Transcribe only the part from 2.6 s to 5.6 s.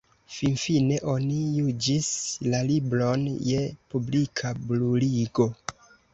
libron je publika bruligo.